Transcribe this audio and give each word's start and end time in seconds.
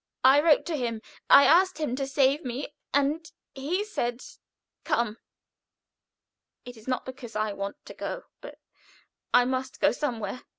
I 0.23 0.41
wrote 0.41 0.65
to 0.65 0.75
him 0.75 1.03
I 1.29 1.43
asked 1.45 1.77
him 1.77 1.95
to 1.97 2.07
save 2.07 2.43
me, 2.43 2.69
and 2.91 3.31
he 3.53 3.83
said, 3.85 4.23
'Come!' 4.83 5.19
It 6.65 6.75
is 6.75 6.87
not 6.87 7.05
because 7.05 7.35
I 7.35 7.53
want 7.53 7.77
to 7.85 7.93
go, 7.93 8.23
but 8.41 8.57
I 9.31 9.45
must 9.45 9.79
go 9.79 9.91
somewhere. 9.91 10.41